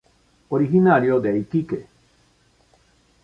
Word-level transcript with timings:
Originario 0.49 1.19
de 1.21 1.37
Iquique. 1.37 1.85